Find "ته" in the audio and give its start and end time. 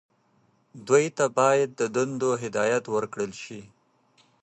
1.17-1.25